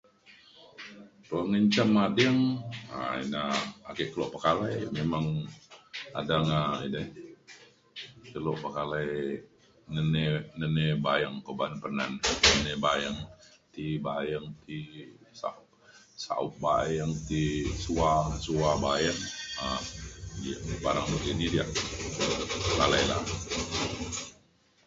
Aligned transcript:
pengenjam 1.29 1.91
ading 2.05 2.39
um 2.95 3.13
ina 3.23 3.41
ake 3.89 4.03
kelo 4.13 4.25
pekalai 4.33 4.77
memang 4.97 5.25
adang 6.19 6.47
um 6.59 6.73
edei 6.85 7.07
dulu 8.33 8.51
pekalai 8.63 9.11
ngeni- 9.93 10.45
ngening 10.57 10.91
bayeng 11.05 11.35
ko 11.45 11.51
ba'a 11.59 11.75
Penan 11.83 12.11
ngening 12.53 12.79
bayeng 12.85 13.17
ti 13.73 13.83
bayeng 14.07 14.45
ti 14.65 14.77
saong 16.23 16.53
bayeng 16.65 17.11
ti 17.27 17.43
sua 17.83 18.11
sua 18.45 18.69
bayeng 18.85 19.19
um 19.65 19.81
di 20.41 20.51
barang 20.83 21.07
nakini 21.11 21.45
diak 21.53 21.69
pekalai 22.65 23.03
la 23.11 23.19